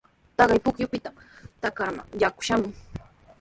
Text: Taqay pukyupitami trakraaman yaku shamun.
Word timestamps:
Taqay 0.37 0.59
pukyupitami 0.65 1.21
trakraaman 1.61 2.07
yaku 2.21 2.41
shamun. 2.47 2.73